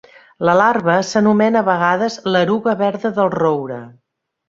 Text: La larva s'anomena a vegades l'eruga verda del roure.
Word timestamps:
La 0.47 0.55
larva 0.59 0.95
s'anomena 1.09 1.63
a 1.63 1.67
vegades 1.69 2.19
l'eruga 2.37 2.77
verda 2.83 3.15
del 3.21 3.35
roure. 3.39 3.83